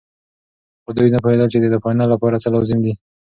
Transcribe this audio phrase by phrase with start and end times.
[0.83, 2.93] خو دوی نه پوهېدل چې د فاینل لپاره څه لازم دي.